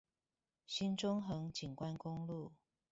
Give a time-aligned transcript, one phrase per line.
[0.65, 2.53] 新中橫景觀公路